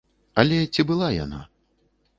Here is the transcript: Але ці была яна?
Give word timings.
Але 0.43 0.57
ці 0.73 0.81
была 0.93 1.11
яна? 1.23 1.39